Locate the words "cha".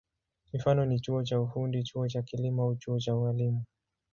1.23-1.39, 2.09-2.21, 2.99-3.15